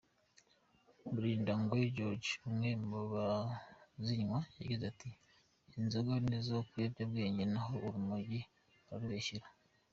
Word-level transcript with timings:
Murindangwe 1.11 1.79
Georges 1.95 2.39
umwe 2.47 2.69
mu 2.87 3.01
bazinywa 3.11 4.39
yagize 4.57 4.83
ati" 4.91 5.09
Izi 5.65 5.79
nzoga 5.87 6.13
nizo 6.27 6.57
biyobyabwenge 6.71 7.43
naho 7.53 7.73
urumogi 7.87 8.39
bararubeshyera. 8.87 9.47